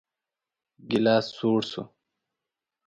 ګيلاس 0.89 1.25
سوړ 1.37 1.59
شو. 1.71 1.83